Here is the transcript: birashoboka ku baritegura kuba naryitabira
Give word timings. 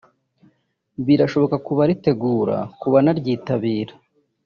birashoboka 1.05 1.55
ku 1.65 1.71
baritegura 1.79 2.57
kuba 2.81 2.97
naryitabira 3.05 3.93